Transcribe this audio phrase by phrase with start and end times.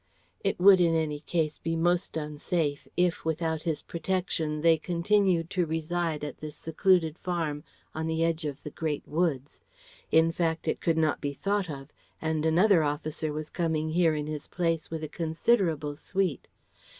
[0.43, 5.67] It would in any case be most unsafe if, without his protection, they continued to
[5.67, 9.61] reside at this secluded farm, on the edge of the great woods.
[10.09, 14.25] In fact it could not be thought of, and another officer was coming here in
[14.25, 16.47] his place with a considerable suite.